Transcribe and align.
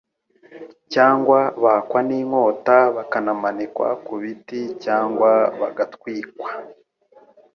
cyangwa 0.93 1.39
bakkwa 1.63 1.99
n'inkota 2.07 2.77
bakanamanikwa 2.95 3.87
ku 4.05 4.13
biti 4.21 4.61
cyangwa 4.83 5.31
bagatwikwa, 5.59 6.49